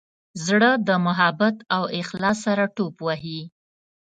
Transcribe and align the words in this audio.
زړه 0.45 0.71
د 0.87 0.89
محبت 1.05 1.55
او 1.75 1.83
اخلاص 2.01 2.37
سره 2.45 2.63
ټوپ 2.75 2.95
وهي. 3.07 3.41